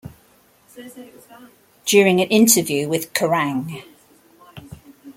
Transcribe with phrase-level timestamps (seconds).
[1.85, 3.83] During an interview with Kerrang!